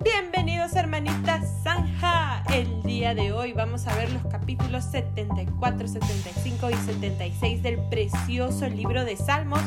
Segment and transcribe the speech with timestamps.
[0.00, 2.44] Bienvenidos hermanitas Zanja.
[2.54, 8.68] El día de hoy vamos a ver los capítulos 74, 75 y 76 del precioso
[8.68, 9.60] libro de Salmos.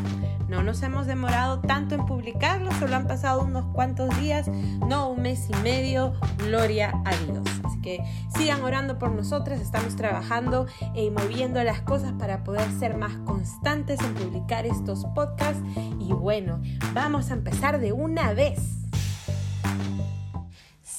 [0.47, 4.47] No nos hemos demorado tanto en publicarlo, solo han pasado unos cuantos días,
[4.88, 6.13] no un mes y medio.
[6.38, 7.46] Gloria a Dios.
[7.66, 8.02] Así que
[8.34, 14.00] sigan orando por nosotras, estamos trabajando y moviendo las cosas para poder ser más constantes
[14.00, 15.62] en publicar estos podcasts.
[16.00, 16.62] Y bueno,
[16.94, 18.80] vamos a empezar de una vez.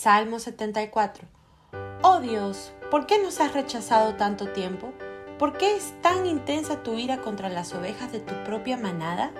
[0.02, 1.28] Salmo 74.
[2.02, 4.92] Oh Dios, ¿por qué nos has rechazado tanto tiempo?
[5.38, 9.30] ¿Por qué es tan intensa tu ira contra las ovejas de tu propia manada?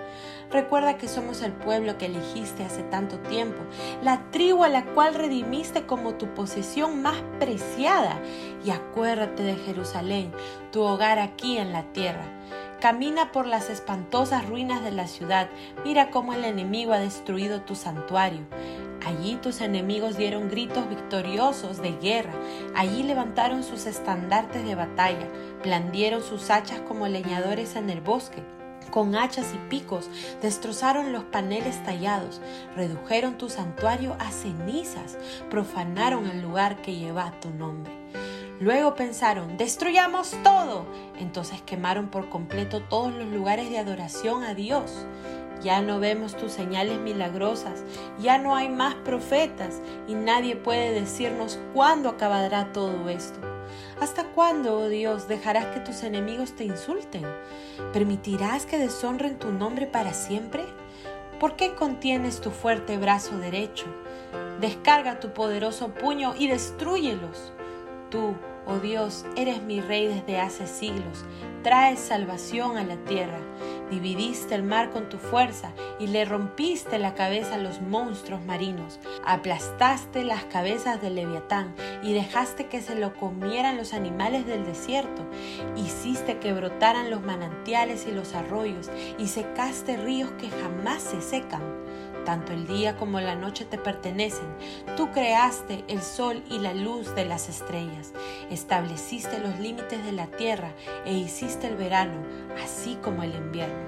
[0.53, 3.61] Recuerda que somos el pueblo que elegiste hace tanto tiempo,
[4.05, 8.21] la tribu a la cual redimiste como tu posesión más preciada.
[8.65, 10.31] Y acuérdate de Jerusalén,
[10.71, 12.25] tu hogar aquí en la tierra.
[12.83, 15.49] Camina por las espantosas ruinas de la ciudad,
[15.85, 18.41] mira cómo el enemigo ha destruido tu santuario.
[19.07, 22.33] Allí tus enemigos dieron gritos victoriosos de guerra,
[22.75, 25.29] allí levantaron sus estandartes de batalla,
[25.63, 28.43] blandieron sus hachas como leñadores en el bosque.
[28.91, 30.11] Con hachas y picos
[30.43, 32.41] destrozaron los paneles tallados,
[32.75, 35.17] redujeron tu santuario a cenizas,
[35.51, 37.93] profanaron el lugar que lleva tu nombre.
[38.63, 40.87] Luego pensaron, destruyamos todo.
[41.19, 45.05] Entonces quemaron por completo todos los lugares de adoración a Dios.
[45.65, 47.83] Ya no vemos tus señales milagrosas,
[48.21, 53.41] ya no hay más profetas y nadie puede decirnos cuándo acabará todo esto.
[54.01, 57.27] ¿Hasta cuándo, oh Dios, dejarás que tus enemigos te insulten?
[57.93, 60.63] ¿Permitirás que deshonren tu nombre para siempre?
[61.41, 63.87] ¿Por qué contienes tu fuerte brazo derecho?
[64.61, 67.53] Descarga tu poderoso puño y destruyelos.
[68.09, 71.25] Tú, oh Dios, eres mi rey desde hace siglos,
[71.63, 73.39] traes salvación a la tierra.
[73.93, 78.99] Dividiste el mar con tu fuerza y le rompiste la cabeza a los monstruos marinos.
[79.23, 85.27] Aplastaste las cabezas del leviatán y dejaste que se lo comieran los animales del desierto.
[85.77, 91.61] Hiciste que brotaran los manantiales y los arroyos y secaste ríos que jamás se secan.
[92.25, 94.47] Tanto el día como la noche te pertenecen.
[94.97, 98.13] Tú creaste el sol y la luz de las estrellas.
[98.49, 100.73] Estableciste los límites de la tierra
[101.05, 102.23] e hiciste el verano,
[102.63, 103.82] así como el invierno.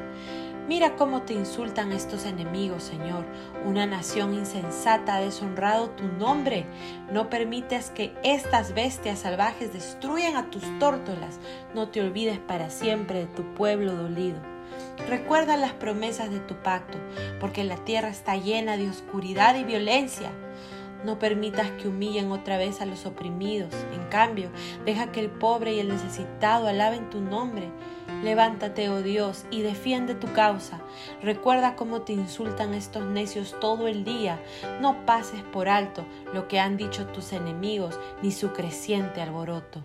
[0.66, 3.26] Mira cómo te insultan estos enemigos, Señor.
[3.66, 6.64] Una nación insensata ha deshonrado tu nombre.
[7.12, 11.38] No permites que estas bestias salvajes destruyan a tus tórtolas.
[11.74, 14.38] No te olvides para siempre de tu pueblo dolido.
[15.06, 16.96] Recuerda las promesas de tu pacto,
[17.40, 20.30] porque la tierra está llena de oscuridad y violencia.
[21.04, 23.74] No permitas que humillen otra vez a los oprimidos.
[23.92, 24.50] En cambio,
[24.84, 27.70] deja que el pobre y el necesitado alaben tu nombre.
[28.22, 30.80] Levántate, oh Dios, y defiende tu causa.
[31.22, 34.42] Recuerda cómo te insultan estos necios todo el día.
[34.80, 39.84] No pases por alto lo que han dicho tus enemigos, ni su creciente alboroto.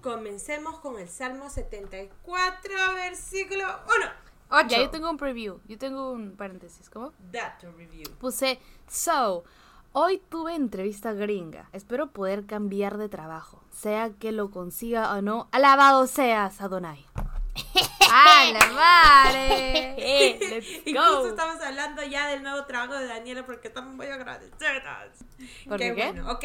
[0.00, 4.06] Comencemos con el Salmo 74, versículo 1.
[4.52, 4.66] 8.
[4.68, 5.60] Ya, yo tengo un preview.
[5.66, 6.90] Yo tengo un paréntesis.
[6.90, 7.12] ¿Cómo?
[7.30, 8.10] Dato review.
[8.18, 9.44] Puse, so,
[9.92, 11.68] hoy tuve entrevista gringa.
[11.72, 13.62] Espero poder cambiar de trabajo.
[13.70, 15.48] Sea que lo consiga o no.
[15.52, 17.06] Alabado seas, Adonai.
[18.10, 19.94] ¡Ah, la madre!
[20.38, 25.24] Let's Incluso estamos hablando ya del nuevo trabajo de Daniela porque estamos muy agradecidas.
[25.66, 25.92] ¿Por qué?
[25.92, 26.44] Bueno, ok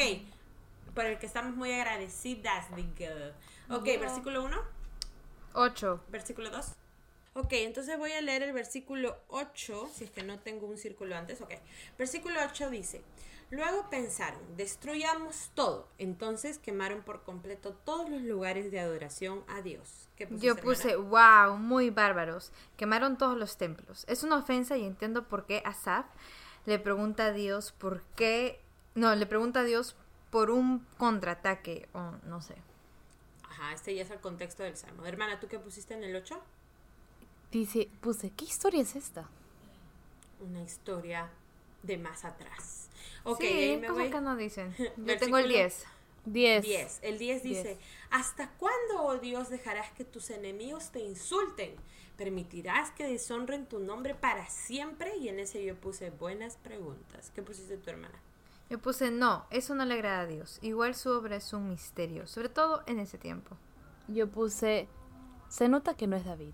[0.98, 2.66] por el que estamos muy agradecidas,
[3.70, 4.56] Ok, versículo 1.
[5.52, 6.00] 8.
[6.08, 6.72] Versículo 2.
[7.34, 11.14] Ok, entonces voy a leer el versículo 8, si es que no tengo un círculo
[11.14, 11.54] antes, ok.
[11.96, 13.02] Versículo 8 dice,
[13.50, 15.88] luego pensaron, destruyamos todo.
[15.98, 20.08] Entonces quemaron por completo todos los lugares de adoración a Dios.
[20.30, 22.52] Yo puse, wow, muy bárbaros.
[22.76, 24.04] Quemaron todos los templos.
[24.08, 26.06] Es una ofensa y entiendo por qué Asaf
[26.68, 28.60] le pregunta a Dios por qué,
[28.94, 29.96] no, le pregunta a Dios
[30.30, 32.56] por un contraataque o no sé.
[33.48, 35.06] Ajá, este ya es el contexto del salmo.
[35.06, 36.38] Hermana, ¿tú qué pusiste en el 8?
[37.50, 39.30] Dice, puse, ¿qué historia es esta?
[40.40, 41.30] Una historia
[41.82, 42.87] de más atrás.
[43.24, 44.10] Ok, sí, me voy.
[44.10, 44.74] que no dicen.
[44.96, 45.84] Yo tengo el 10.
[46.26, 46.62] 10.
[46.62, 46.98] 10.
[47.02, 47.78] El 10 dice,
[48.10, 51.74] ¿hasta cuándo, oh Dios, dejarás que tus enemigos te insulten?
[52.16, 55.16] ¿Permitirás que deshonren tu nombre para siempre?
[55.16, 57.30] Y en ese yo puse buenas preguntas.
[57.34, 58.20] ¿Qué pusiste tu hermana?
[58.68, 60.58] Yo puse, no, eso no le agrada a Dios.
[60.60, 63.56] Igual su obra es un misterio, sobre todo en ese tiempo.
[64.08, 64.88] Yo puse,
[65.48, 66.52] se nota que no es David.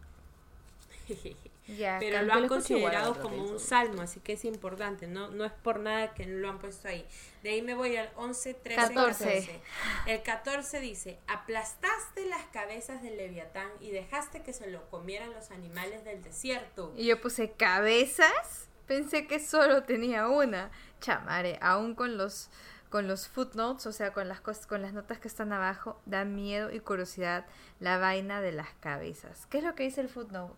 [1.67, 5.81] Pero lo han considerado como un salmo, así que es importante, no, no es por
[5.81, 7.07] nada que lo han puesto ahí.
[7.43, 9.61] De ahí me voy al 11, 13, 14.
[10.07, 15.51] El 14 dice, aplastaste las cabezas del leviatán y dejaste que se lo comieran los
[15.51, 16.93] animales del desierto.
[16.97, 20.71] Y yo puse cabezas Pensé que solo tenía una.
[21.01, 22.51] Chamare, aún con los
[22.91, 26.25] con los footnotes, o sea, con las cosas, con las notas que están abajo, da
[26.25, 27.45] miedo y curiosidad
[27.81, 29.47] la vaina de las cabezas.
[29.47, 30.55] ¿Qué es lo que dice el footnote?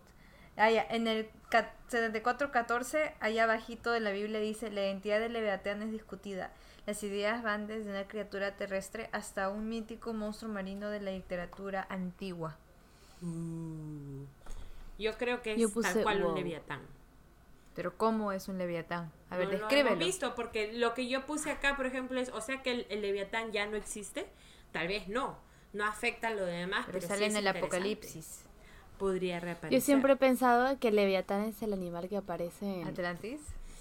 [0.57, 5.91] Allá, en el 74.14, allá abajito de la Biblia dice, la identidad del Leviatán es
[5.91, 6.51] discutida.
[6.87, 11.85] Las ideas van desde una criatura terrestre hasta un mítico monstruo marino de la literatura
[11.89, 12.57] antigua.
[13.21, 14.23] Mm.
[14.97, 16.81] Yo creo que es Yo puse tal cual un leviatán.
[17.75, 19.11] Pero ¿cómo es un Leviatán?
[19.29, 19.89] A ver, no lo descríbelo.
[19.89, 22.87] hemos visto, porque lo que yo puse acá, por ejemplo, es, o sea que el,
[22.89, 24.25] el leviatán ya no existe.
[24.71, 25.37] Tal vez no.
[25.73, 27.47] No afecta a lo demás, pero, pero, sale sí en es el.
[27.47, 28.46] Apocalipsis.
[28.97, 29.79] Podría reaparecer.
[29.79, 33.39] Yo siempre he pensado que Leviatán es el animal que aparece en Atlantis.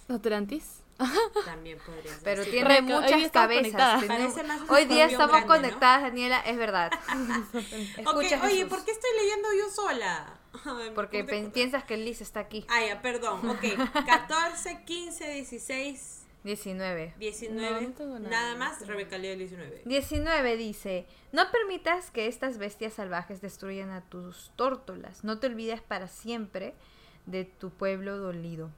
[0.08, 0.80] Atlantis.
[1.44, 2.22] También podría ser.
[2.22, 4.02] Pero sí, tiene muchas cabezas.
[4.68, 5.54] Hoy día estamos grande, ¿no?
[5.54, 6.90] conectadas, Daniela, es verdad.
[7.52, 10.34] Ok, Escucha, oye, ¿por qué estoy leyendo yo sola?
[10.94, 12.64] Porque ¿cómo te- pen- piensas que Liz está aquí.
[12.68, 13.46] Ah, ya, perdón.
[13.50, 13.64] Ok,
[14.06, 17.14] 14, 15, 16, 19.
[17.19, 17.81] 19.
[17.81, 18.31] No, no tengo nada.
[18.31, 19.82] nada más, Rebeca leo el 19.
[19.84, 25.25] 19 dice, no permitas que estas bestias salvajes destruyan a tus tórtolas.
[25.25, 26.75] No te olvides para siempre
[27.26, 28.70] de tu pueblo dolido.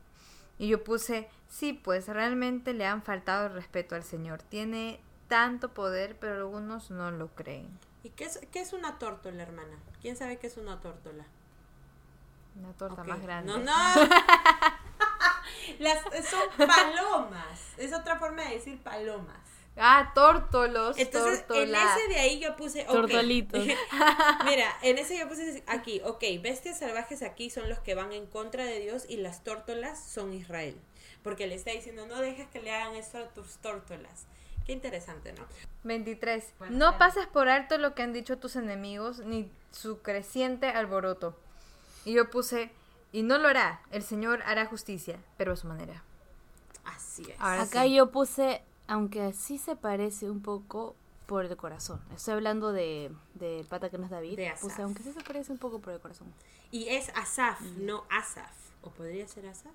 [0.58, 4.42] Y yo puse, sí, pues realmente le han faltado el respeto al Señor.
[4.42, 4.98] Tiene
[5.28, 7.68] tanto poder, pero algunos no lo creen.
[8.02, 9.78] ¿Y qué es, qué es una tórtola, hermana?
[10.00, 11.26] ¿Quién sabe qué es una tórtola?
[12.56, 13.52] Una torta más grande.
[13.52, 13.72] No, no.
[15.78, 17.60] Las, son palomas.
[17.76, 19.38] Es otra forma de decir palomas.
[19.80, 22.82] Ah, tórtolos, Entonces, en ese de ahí yo puse.
[22.82, 22.92] ok.
[22.92, 23.64] Tortolitos.
[24.44, 26.00] Mira, en ese yo puse aquí.
[26.04, 30.02] Ok, bestias salvajes aquí son los que van en contra de Dios y las tórtolas
[30.04, 30.76] son Israel.
[31.22, 34.26] Porque le está diciendo, no dejes que le hagan esto a tus tórtolas.
[34.66, 35.46] Qué interesante, ¿no?
[35.84, 36.54] 23.
[36.58, 41.36] Bueno, no pasas por alto lo que han dicho tus enemigos, ni su creciente alboroto.
[42.04, 42.70] Y yo puse,
[43.12, 46.02] y no lo hará, el Señor hará justicia, pero a su manera.
[46.84, 47.40] Así es.
[47.40, 47.94] Ahora Acá sí.
[47.94, 50.94] yo puse, aunque sí se parece un poco
[51.26, 52.00] por el corazón.
[52.14, 54.36] Estoy hablando de del pata que no es David.
[54.36, 54.62] De Asaf.
[54.62, 56.32] Puse, aunque sí se parece un poco por el corazón.
[56.70, 58.50] Y es Asaf, no Asaf.
[58.82, 59.72] ¿O podría ser Asaf?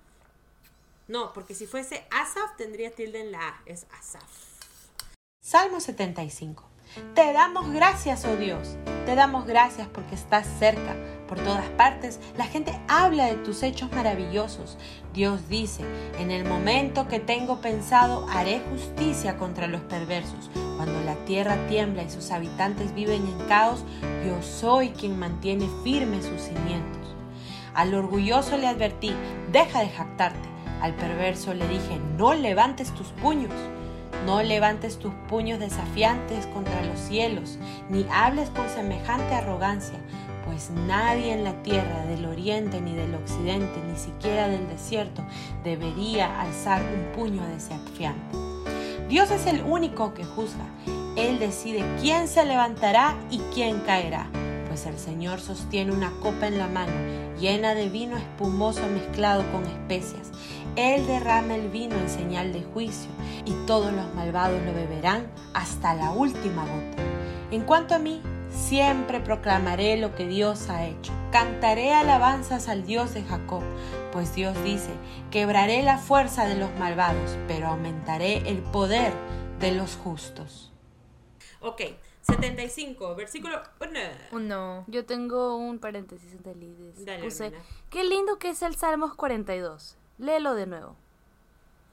[1.06, 3.60] No, porque si fuese Asaf tendría tilde en la A.
[3.66, 4.24] Es Asaf.
[5.40, 6.64] Salmo 75.
[7.14, 8.76] Te damos gracias, oh Dios.
[9.04, 10.94] Te damos gracias porque estás cerca.
[11.28, 14.78] Por todas partes la gente habla de tus hechos maravillosos.
[15.12, 15.84] Dios dice,
[16.20, 20.50] en el momento que tengo pensado haré justicia contra los perversos.
[20.76, 23.84] Cuando la tierra tiembla y sus habitantes viven en caos,
[24.24, 27.16] yo soy quien mantiene firmes sus cimientos.
[27.74, 29.12] Al orgulloso le advertí,
[29.50, 30.48] deja de jactarte.
[30.80, 33.52] Al perverso le dije, no levantes tus puños.
[34.24, 37.58] No levantes tus puños desafiantes contra los cielos,
[37.90, 39.98] ni hables con semejante arrogancia,
[40.46, 45.22] pues nadie en la tierra del oriente ni del occidente, ni siquiera del desierto,
[45.62, 48.38] debería alzar un puño desafiante.
[49.08, 50.64] Dios es el único que juzga.
[51.16, 54.26] Él decide quién se levantará y quién caerá,
[54.68, 56.92] pues el Señor sostiene una copa en la mano,
[57.38, 60.32] llena de vino espumoso mezclado con especias.
[60.76, 63.10] Él derrama el vino en señal de juicio,
[63.44, 67.02] y todos los malvados lo beberán hasta la última gota.
[67.50, 71.12] En cuanto a mí, siempre proclamaré lo que Dios ha hecho.
[71.30, 73.62] Cantaré alabanzas al Dios de Jacob,
[74.12, 74.90] pues Dios dice,
[75.30, 79.12] quebraré la fuerza de los malvados, pero aumentaré el poder
[79.60, 80.72] de los justos.
[81.60, 81.82] Ok,
[82.22, 83.90] 75, versículo 1.
[84.32, 84.84] Uno.
[84.86, 87.04] Yo tengo un paréntesis de líderes.
[87.04, 87.64] Dale, Puse, hermana.
[87.90, 89.98] qué lindo que es el Salmos 42.
[90.18, 90.96] Léelo de nuevo.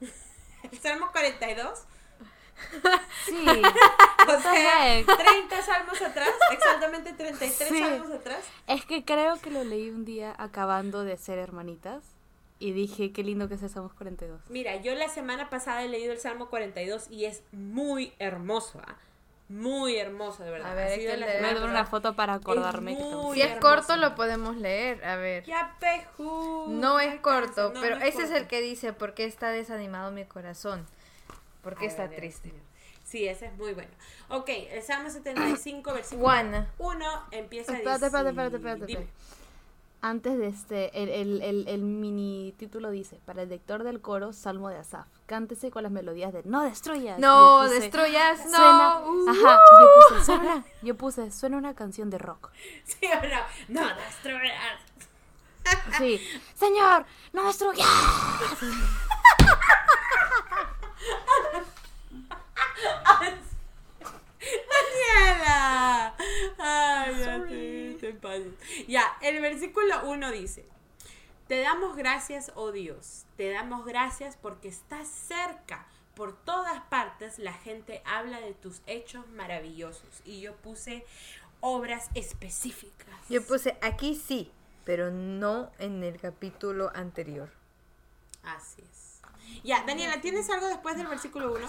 [0.00, 1.78] ¿El Salmo 42?
[3.26, 3.44] Sí.
[4.28, 5.06] O sea, heck?
[5.06, 7.80] 30 salmos atrás, exactamente 33 Sí.
[7.80, 8.44] salmos atrás.
[8.68, 12.04] es que creo que lo leí un día acabando de ser hermanitas.
[12.60, 14.40] Y dije, qué lindo que es el Salmos 42.
[14.48, 18.94] Mira, yo la semana pasada he leído el Salmo 42 y es muy hermoso, ¿ah?
[19.52, 20.72] Muy hermoso, de verdad.
[20.72, 21.06] A ver, que.
[21.16, 22.94] Voy a tomar una foto para acordarme.
[22.94, 23.68] muy Si es hermoso.
[23.68, 25.44] corto lo podemos leer, a ver.
[25.44, 26.66] Ya pejú.
[26.68, 29.50] No es corto, No, pero no es ese es el que dice, ¿por qué está
[29.50, 30.86] desanimado mi corazón?
[31.62, 32.52] ¿Por qué A está ver, triste?
[33.04, 33.90] Sí, ese es muy bueno.
[34.30, 36.68] Ok, el Salmo 75, versículo Juan.
[36.78, 38.56] 1 empieza Espérate, espérate, espérate, así.
[38.56, 39.00] espérate, Dime.
[39.02, 39.32] espérate.
[40.04, 44.32] Antes de este, el, el, el, el mini título dice, para el lector del coro,
[44.32, 47.18] Salmo de Asaf, cántese con las melodías de No destruyas.
[47.18, 48.50] No, puse, destruyas, no.
[48.50, 49.30] Suena, Uh.
[49.30, 52.50] ajá, yo puse, suena una, yo puse, suena una canción de rock.
[52.84, 53.80] Sí o no.
[53.80, 54.78] No, destruyas.
[55.96, 56.20] Sí,
[56.54, 57.88] señor, no destruyas.
[64.68, 66.14] Daniela.
[66.58, 68.84] Ay, ya te, te.
[68.86, 70.66] Ya, el versículo 1 dice:
[71.52, 75.86] Te damos gracias, oh Dios, te damos gracias porque estás cerca.
[76.14, 80.22] Por todas partes la gente habla de tus hechos maravillosos.
[80.24, 81.04] Y yo puse
[81.60, 83.14] obras específicas.
[83.28, 84.50] Yo puse aquí sí,
[84.86, 87.50] pero no en el capítulo anterior.
[88.42, 89.20] Así es.
[89.62, 91.68] Ya, Daniela, ¿tienes algo después del versículo 1?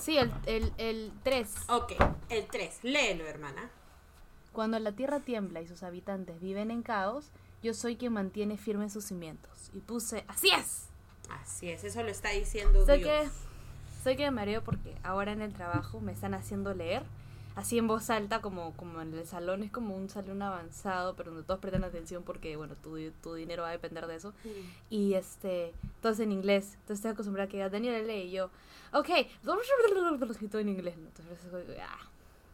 [0.00, 1.54] Sí, el, el, el 3.
[1.68, 1.92] Ok,
[2.28, 2.80] el 3.
[2.82, 3.70] Léelo, hermana.
[4.50, 7.30] Cuando la tierra tiembla y sus habitantes viven en caos,
[7.64, 9.70] yo soy quien mantiene firmes sus cimientos.
[9.72, 10.84] Y puse, así es.
[11.30, 13.08] Así es, eso lo está diciendo Sé Dios.
[13.08, 13.30] que,
[14.02, 17.02] sé que me mareo porque ahora en el trabajo me están haciendo leer,
[17.56, 21.30] así en voz alta, como, como en el salón, es como un salón avanzado, pero
[21.30, 24.34] donde todos prestan atención porque, bueno, tu, tu dinero va a depender de eso.
[24.90, 26.74] Y este, todo en inglés.
[26.74, 28.50] Entonces estoy acostumbrada a que Daniel lee y yo,
[28.92, 29.08] ok,
[30.42, 30.98] y todo en inglés.
[30.98, 31.06] ¿no?
[31.06, 31.38] Entonces,
[31.80, 32.10] ah,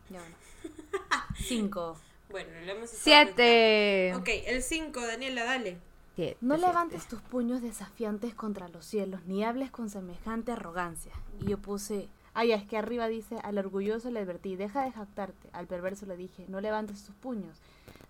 [0.09, 0.37] ya bueno.
[1.37, 1.99] Cinco.
[2.31, 4.15] Bueno, lo hemos Siete.
[4.17, 5.79] Ok, el 5, Daniela, dale.
[6.15, 6.69] Siete, No siete.
[6.69, 11.13] levantes tus puños desafiantes contra los cielos, ni hables con semejante arrogancia.
[11.41, 15.49] Y yo puse, ay, es que arriba dice, al orgulloso le advertí, deja de jactarte.
[15.53, 17.59] Al perverso le dije, no levantes tus puños.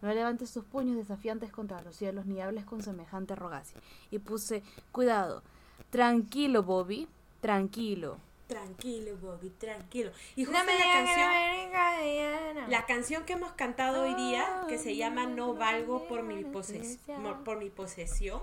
[0.02, 3.78] No levantes tus puños desafiantes contra los cielos, ni hables con semejante arrogancia.
[4.10, 4.62] Y puse,
[4.92, 5.42] cuidado,
[5.90, 7.06] tranquilo, Bobby,
[7.40, 8.18] tranquilo.
[8.50, 10.10] Tranquilo, Bobby, tranquilo.
[10.34, 14.96] Y No justo me la canción, la canción que hemos cantado hoy día, que se
[14.96, 16.98] llama No valgo por mi, poses-
[17.44, 18.42] por mi posesión,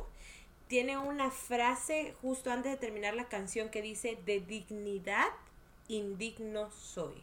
[0.69, 5.27] tiene una frase justo antes de terminar la canción que dice, de dignidad
[5.89, 7.21] indigno soy.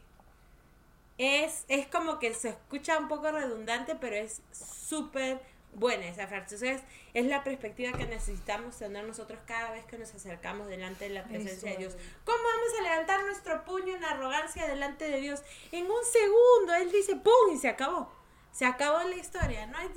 [1.16, 5.40] Es, es como que se escucha un poco redundante, pero es súper
[5.74, 6.54] buena esa frase.
[6.54, 6.82] Entonces,
[7.14, 11.24] es la perspectiva que necesitamos tener nosotros cada vez que nos acercamos delante de la
[11.24, 11.96] presencia de Dios.
[12.24, 15.42] ¿Cómo vamos a levantar nuestro puño en arrogancia delante de Dios?
[15.72, 17.54] En un segundo, Él dice ¡pum!
[17.54, 18.12] y se acabó.
[18.52, 19.66] Se acabó la historia.
[19.66, 19.78] ¿no?
[19.80, 19.90] Es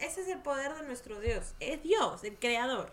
[0.00, 1.54] ese es el poder de nuestro Dios.
[1.60, 2.92] Es Dios, el creador.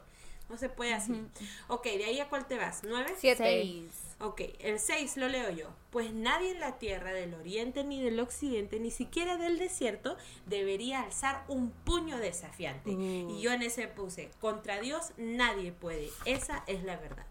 [0.49, 1.25] No se puede así.
[1.67, 2.83] Ok, de ahí a cuál te vas?
[2.83, 3.13] ¿Nueve?
[3.17, 3.43] Siete.
[3.43, 4.06] Seis.
[4.19, 5.69] Ok, el 6 lo leo yo.
[5.91, 11.01] Pues nadie en la tierra del oriente ni del occidente, ni siquiera del desierto, debería
[11.01, 12.91] alzar un puño desafiante.
[12.91, 13.29] Mm.
[13.29, 16.09] Y yo en ese puse, contra Dios nadie puede.
[16.25, 17.25] Esa es la verdad.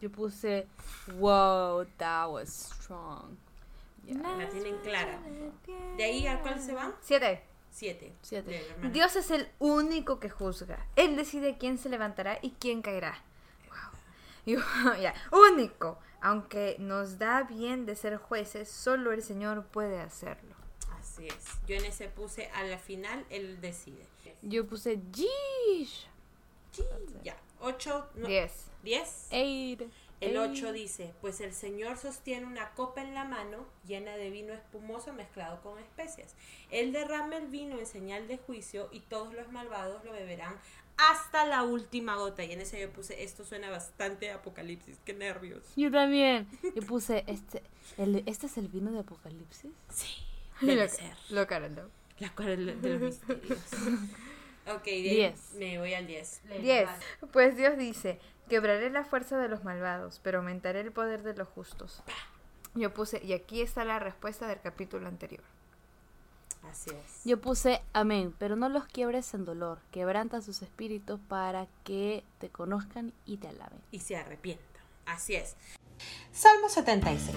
[0.00, 0.66] Yo puse,
[1.18, 3.36] wow, that was strong.
[4.06, 4.14] Ya.
[4.14, 5.20] La tienen clara.
[5.96, 6.94] ¿De ahí a cuál se van?
[7.02, 7.42] Siete.
[7.70, 8.12] 7.
[8.22, 8.66] Siete.
[8.90, 10.86] Dios es el único que juzga.
[10.96, 13.22] Él decide quién se levantará y quién caerá.
[15.00, 15.98] Y- Único.
[16.20, 20.56] Aunque nos da bien de ser jueces, solo el Señor puede hacerlo.
[20.98, 21.44] Así es.
[21.66, 24.04] Yo en ese puse, a la final, Él decide.
[24.42, 25.00] Yo puse.
[25.12, 25.28] Sí,
[27.22, 27.36] Ya.
[27.60, 28.66] 8, Diez.
[28.82, 29.26] 10.
[29.30, 29.82] Eight.
[30.20, 30.50] El eight.
[30.52, 35.12] 8 dice, pues el Señor sostiene una copa en la mano llena de vino espumoso
[35.12, 36.34] mezclado con especias.
[36.70, 40.56] Él derrama el vino en señal de juicio y todos los malvados lo beberán
[40.98, 42.44] hasta la última gota.
[42.44, 45.64] Y en ese yo puse, esto suena bastante a apocalipsis, qué nervios.
[45.76, 46.48] Yo también.
[46.74, 47.62] Yo puse, este,
[47.96, 49.70] el, ¿este es el vino de Apocalipsis?
[49.90, 50.08] Sí,
[50.60, 51.16] debe Lo, ser.
[51.30, 51.88] lo Carlos.
[52.18, 53.60] La cual de los misterios.
[54.74, 55.54] ok, Diez.
[55.56, 56.40] me voy al 10.
[56.60, 56.88] Diez.
[57.32, 61.46] Pues Dios dice, quebraré la fuerza de los malvados, pero aumentaré el poder de los
[61.48, 62.02] justos.
[62.74, 65.42] Yo puse, y aquí está la respuesta del capítulo anterior.
[66.62, 67.24] Así es.
[67.24, 69.78] Yo puse, amén, pero no los quiebres en dolor.
[69.90, 73.78] Quebranta sus espíritus para que te conozcan y te alaben.
[73.90, 74.64] Y se arrepienta.
[75.06, 75.56] Así es.
[76.32, 77.34] Salmo 76.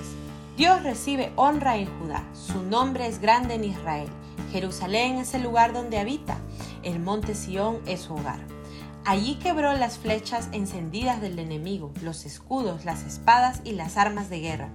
[0.58, 4.10] Dios recibe honra en Judá, su nombre es grande en Israel.
[4.52, 6.38] Jerusalén es el lugar donde habita,
[6.84, 8.40] el monte Sión es su hogar.
[9.04, 14.40] Allí quebró las flechas encendidas del enemigo, los escudos, las espadas y las armas de
[14.42, 14.70] guerra.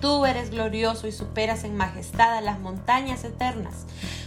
[0.00, 3.84] Tú eres glorioso y superas en majestad a las montañas eternas.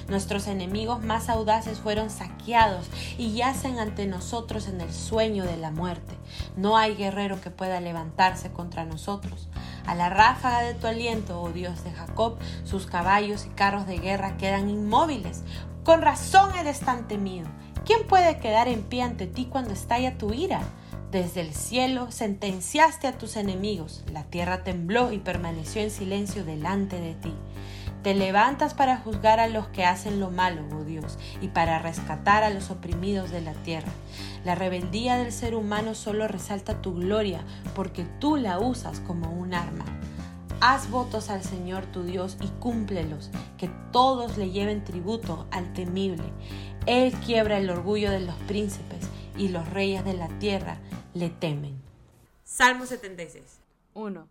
[0.07, 2.87] Nuestros enemigos más audaces fueron saqueados
[3.17, 6.13] y yacen ante nosotros en el sueño de la muerte.
[6.55, 9.49] No hay guerrero que pueda levantarse contra nosotros.
[9.87, 13.97] A la ráfaga de tu aliento, oh Dios de Jacob, sus caballos y carros de
[13.97, 15.41] guerra quedan inmóviles.
[15.83, 17.47] Con razón eres tan temido.
[17.83, 20.61] ¿Quién puede quedar en pie ante ti cuando estalla tu ira?
[21.13, 26.99] Desde el cielo sentenciaste a tus enemigos, la tierra tembló y permaneció en silencio delante
[26.99, 27.31] de ti.
[28.01, 32.41] Te levantas para juzgar a los que hacen lo malo, oh Dios, y para rescatar
[32.41, 33.91] a los oprimidos de la tierra.
[34.43, 37.41] La rebeldía del ser humano solo resalta tu gloria,
[37.75, 39.85] porque tú la usas como un arma.
[40.61, 43.29] Haz votos al Señor tu Dios y cúmplelos,
[43.59, 46.23] que todos le lleven tributo al temible.
[46.87, 50.77] Él quiebra el orgullo de los príncipes y los reyes de la tierra
[51.13, 51.81] le temen.
[52.43, 53.59] Salmo 76.
[53.93, 54.27] 1.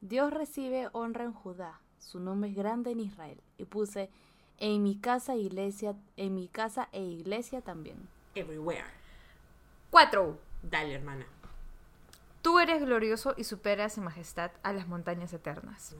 [0.00, 3.40] Dios recibe honra en Judá, su nombre es grande en Israel.
[3.58, 4.10] Y puse,
[4.58, 7.96] En mi casa iglesia, en mi casa e iglesia también.
[8.34, 8.84] Everywhere.
[9.90, 10.38] 4.
[10.62, 11.26] Dale, hermana.
[12.42, 15.94] Tú eres glorioso y superas en majestad a las montañas eternas.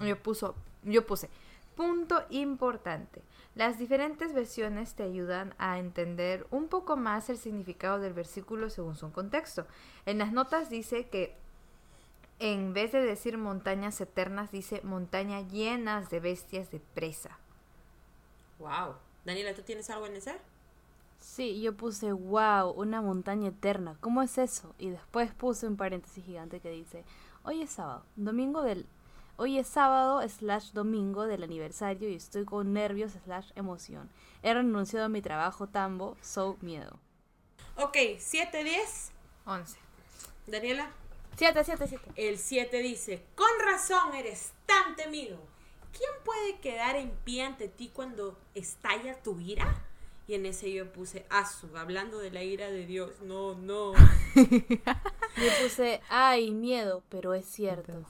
[0.00, 1.28] Yo, puso, yo puse,
[1.76, 3.22] punto importante.
[3.54, 8.96] Las diferentes versiones te ayudan a entender un poco más el significado del versículo según
[8.96, 9.66] su contexto.
[10.06, 11.36] En las notas dice que
[12.38, 17.38] en vez de decir montañas eternas, dice montañas llenas de bestias de presa.
[18.58, 18.96] Wow.
[19.24, 20.36] Daniela, ¿tú tienes algo en ese?
[21.20, 23.96] Sí, yo puse, wow, una montaña eterna.
[24.00, 24.74] ¿Cómo es eso?
[24.78, 27.04] Y después puse un paréntesis gigante que dice,
[27.44, 28.86] hoy es sábado, domingo del...
[29.44, 34.08] Hoy es sábado slash domingo del aniversario y estoy con nervios slash emoción.
[34.40, 37.00] He renunciado a mi trabajo tambo, so miedo.
[37.76, 39.10] Ok, 7, 10.
[39.44, 39.78] 11.
[40.46, 40.92] Daniela.
[41.34, 42.12] 7, 7, 7.
[42.14, 45.38] El 7 dice, con razón eres tan temido.
[45.90, 49.74] ¿Quién puede quedar en pie ante ti cuando estalla tu ira?
[50.28, 53.20] Y en ese yo puse, Asu, hablando de la ira de Dios.
[53.22, 53.92] No, no.
[54.34, 58.06] Yo puse, ay, miedo, pero es cierto.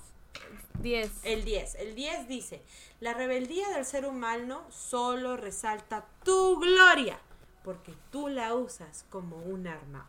[0.82, 1.24] 10.
[1.24, 1.74] El 10.
[1.76, 2.62] El 10 dice,
[3.00, 7.18] la rebeldía del ser humano solo resalta tu gloria,
[7.64, 10.08] porque tú la usas como un arma.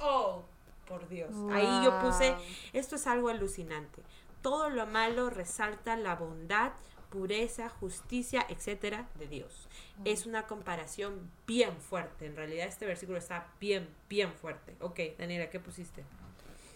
[0.00, 0.44] Oh,
[0.88, 1.30] por Dios.
[1.52, 2.34] Ahí yo puse,
[2.72, 4.02] esto es algo alucinante.
[4.42, 6.72] Todo lo malo resalta la bondad,
[7.10, 9.68] pureza, justicia, etcétera, de Dios.
[10.04, 12.26] Es una comparación bien fuerte.
[12.26, 14.76] En realidad este versículo está bien, bien fuerte.
[14.80, 16.04] Ok, Daniela, ¿qué pusiste?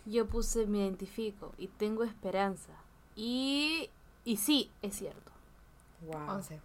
[0.05, 2.73] Yo puse, me identifico y tengo esperanza.
[3.17, 3.91] Y,
[4.25, 5.33] y sí, es cierto.
[6.03, 6.31] Wow.
[6.37, 6.61] 11.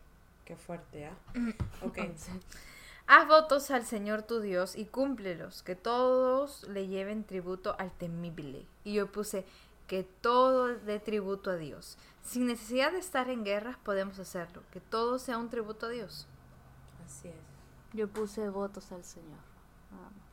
[0.45, 1.17] Qué fuerte, ¿ah?
[1.81, 1.99] Ok.
[3.09, 8.65] Haz votos al Señor tu Dios y cúmplelos, que todos le lleven tributo al temible.
[8.83, 9.45] Y yo puse
[9.87, 11.97] que todo dé tributo a Dios.
[12.23, 16.27] Sin necesidad de estar en guerras podemos hacerlo, que todo sea un tributo a Dios.
[17.05, 17.35] Así es.
[17.93, 19.39] Yo puse votos al Señor.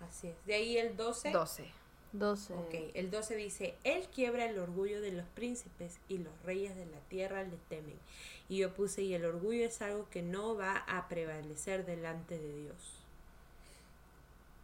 [0.01, 0.45] Así es.
[0.45, 1.31] De ahí el 12.
[1.31, 1.71] 12.
[2.15, 2.55] 12.
[2.55, 6.87] Ok, el 12 dice, Él quiebra el orgullo de los príncipes y los reyes de
[6.87, 7.99] la tierra le temen.
[8.49, 12.63] Y yo puse, y el orgullo es algo que no va a prevalecer delante de
[12.63, 12.77] Dios.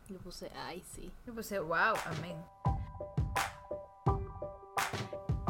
[0.09, 1.11] Yo puse, ay, sí.
[1.27, 2.37] Yo puse, wow, amén.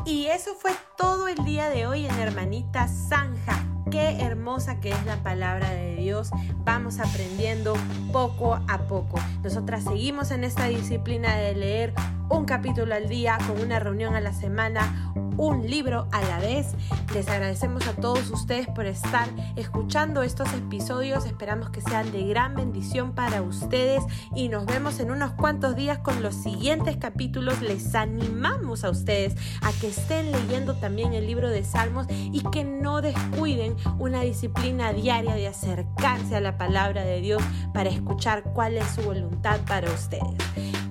[0.05, 3.70] Y eso fue todo el día de hoy en Hermanita Zanja.
[3.91, 6.31] Qué hermosa que es la palabra de Dios.
[6.65, 7.75] Vamos aprendiendo
[8.13, 9.19] poco a poco.
[9.43, 11.95] Nosotras seguimos en esta disciplina de leer
[12.31, 16.69] un capítulo al día con una reunión a la semana, un libro a la vez.
[17.13, 21.27] Les agradecemos a todos ustedes por estar escuchando estos episodios.
[21.27, 25.99] Esperamos que sean de gran bendición para ustedes y nos vemos en unos cuantos días
[25.99, 27.63] con los siguientes capítulos.
[27.63, 32.63] Les animamos a ustedes a que estén leyendo también el libro de Salmos y que
[32.63, 37.43] no descuiden una disciplina diaria de acercarse a la palabra de Dios
[37.75, 40.37] para escuchar cuál es su voluntad para ustedes.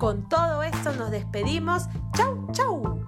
[0.00, 1.88] Con todo esto nos despedimos.
[2.16, 2.99] Chau, chau.